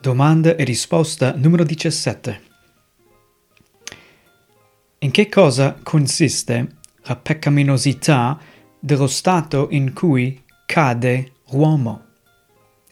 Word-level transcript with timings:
Domanda 0.00 0.54
e 0.54 0.64
risposta 0.64 1.34
numero 1.34 1.64
17. 1.64 2.42
In 4.98 5.10
che 5.10 5.28
cosa 5.28 5.76
consiste 5.82 6.76
la 7.02 7.16
peccaminosità 7.16 8.38
dello 8.78 9.08
stato 9.08 9.68
in 9.70 9.92
cui 9.92 10.40
cade 10.64 11.32
l'uomo? 11.50 12.04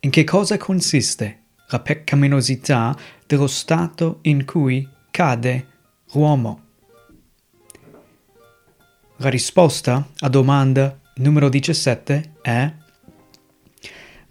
In 0.00 0.10
che 0.10 0.24
cosa 0.24 0.56
consiste 0.56 1.42
la 1.68 1.78
peccaminosità 1.78 2.96
dello 3.26 3.46
stato 3.46 4.18
in 4.22 4.44
cui 4.44 4.88
cade 5.10 5.66
l'uomo? 6.12 6.60
La 9.18 9.28
risposta 9.28 10.08
a 10.18 10.28
domanda 10.28 10.98
numero 11.14 11.48
17 11.48 12.32
è 12.42 12.74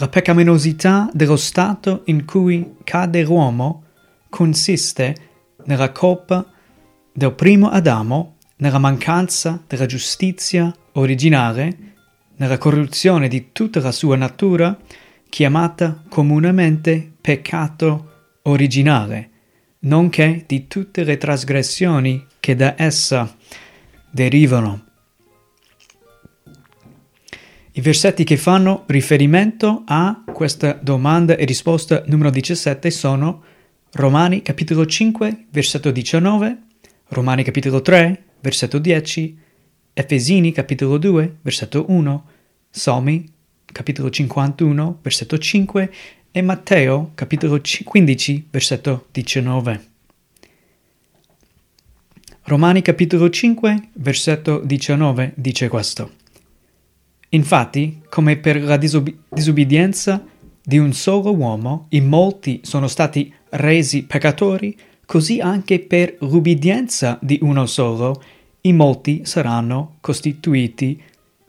la 0.00 0.08
peccaminosità 0.08 1.10
dello 1.12 1.36
stato 1.36 2.02
in 2.04 2.24
cui 2.24 2.76
cade 2.84 3.22
l'uomo 3.22 3.82
consiste 4.28 5.16
nella 5.64 5.90
colpa 5.90 6.46
del 7.12 7.32
primo 7.32 7.68
Adamo, 7.68 8.36
nella 8.58 8.78
mancanza 8.78 9.60
della 9.66 9.86
giustizia 9.86 10.72
originale, 10.92 11.76
nella 12.36 12.58
corruzione 12.58 13.26
di 13.26 13.48
tutta 13.50 13.80
la 13.80 13.90
sua 13.90 14.14
natura, 14.14 14.78
chiamata 15.28 16.04
comunemente 16.08 17.14
peccato 17.20 18.36
originale, 18.42 19.30
nonché 19.80 20.44
di 20.46 20.68
tutte 20.68 21.02
le 21.02 21.16
trasgressioni 21.16 22.24
che 22.38 22.54
da 22.54 22.74
essa 22.76 23.36
derivano. 24.08 24.87
I 27.78 27.80
versetti 27.80 28.24
che 28.24 28.36
fanno 28.36 28.82
riferimento 28.86 29.84
a 29.86 30.24
questa 30.32 30.72
domanda 30.72 31.36
e 31.36 31.44
risposta 31.44 32.02
numero 32.06 32.28
17 32.28 32.90
sono 32.90 33.44
Romani 33.92 34.42
capitolo 34.42 34.84
5, 34.84 35.44
versetto 35.50 35.92
19, 35.92 36.58
Romani 37.10 37.44
capitolo 37.44 37.80
3, 37.80 38.24
versetto 38.40 38.80
10, 38.80 39.38
Efesini 39.92 40.50
capitolo 40.50 40.98
2, 40.98 41.36
versetto 41.40 41.84
1, 41.86 42.26
Salmi 42.68 43.32
capitolo 43.64 44.10
51, 44.10 44.98
versetto 45.00 45.38
5 45.38 45.92
e 46.32 46.42
Matteo 46.42 47.12
capitolo 47.14 47.60
15, 47.84 48.48
versetto 48.50 49.06
19. 49.12 49.86
Romani 52.42 52.82
capitolo 52.82 53.30
5, 53.30 53.90
versetto 53.92 54.58
19 54.64 55.32
dice 55.36 55.68
questo. 55.68 56.26
Infatti, 57.30 58.00
come 58.08 58.36
per 58.36 58.62
la 58.62 58.76
disob- 58.76 59.14
disubbidienza 59.28 60.24
di 60.62 60.78
un 60.78 60.92
solo 60.92 61.34
uomo 61.34 61.86
in 61.90 62.06
molti 62.06 62.60
sono 62.62 62.88
stati 62.88 63.32
resi 63.50 64.04
peccatori, 64.04 64.76
così 65.04 65.40
anche 65.40 65.80
per 65.80 66.16
l'ubbidienza 66.20 67.18
di 67.20 67.38
uno 67.42 67.66
solo 67.66 68.22
in 68.62 68.76
molti 68.76 69.24
saranno 69.24 69.96
costituiti 70.00 71.00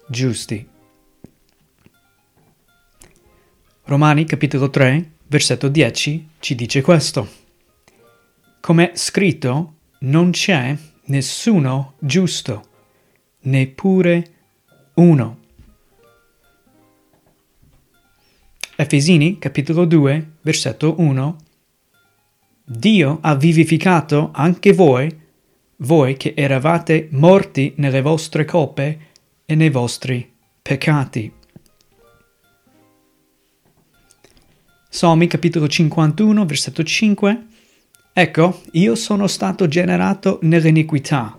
giusti. 0.07 0.67
Romani 3.83 4.25
capitolo 4.25 4.69
3, 4.69 5.11
versetto 5.27 5.67
10 5.67 6.29
ci 6.39 6.55
dice 6.55 6.81
questo. 6.81 7.27
Come 8.61 8.91
scritto, 8.93 9.73
non 9.99 10.31
c'è 10.31 10.77
nessuno 11.05 11.93
giusto, 11.99 12.67
neppure 13.41 14.25
uno. 14.95 15.38
Efesini 18.81 19.39
capitolo 19.39 19.83
2 19.83 20.35
versetto 20.39 20.95
1 20.99 21.37
Dio 22.63 23.17
ha 23.19 23.35
vivificato 23.35 24.29
anche 24.31 24.71
voi, 24.71 25.13
voi 25.79 26.15
che 26.15 26.33
eravate 26.33 27.09
morti 27.11 27.73
nelle 27.75 28.01
vostre 28.01 28.45
colpe 28.45 29.07
e 29.43 29.55
nei 29.55 29.69
vostri 29.69 30.31
peccati. 30.61 31.29
Salmi 34.87 35.27
capitolo 35.27 35.67
51 35.67 36.45
versetto 36.45 36.81
5 36.81 37.47
Ecco, 38.13 38.61
io 38.71 38.95
sono 38.95 39.27
stato 39.27 39.67
generato 39.67 40.39
nell'iniquità, 40.43 41.37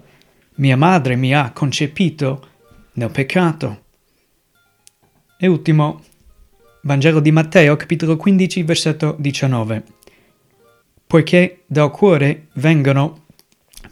mia 0.57 0.77
madre 0.77 1.17
mi 1.17 1.33
ha 1.35 1.53
concepito 1.53 2.49
nel 2.93 3.11
peccato. 3.11 3.85
E 5.39 5.47
ultimo, 5.47 6.03
Vangelo 6.83 7.21
di 7.21 7.31
Matteo, 7.31 7.77
capitolo 7.77 8.17
15, 8.17 8.63
versetto 8.63 9.15
19. 9.19 9.83
Poiché 11.07 11.63
dal 11.67 11.91
cuore 11.91 12.47
vengono 12.55 13.27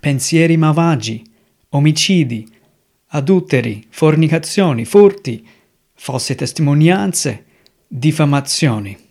pensieri 0.01 0.57
malvagi, 0.57 1.23
omicidi, 1.71 2.49
adulteri, 3.09 3.87
fornicazioni, 3.91 4.87
furti, 4.87 5.47
false 5.95 6.35
testimonianze, 6.35 7.45
diffamazioni. 7.87 9.08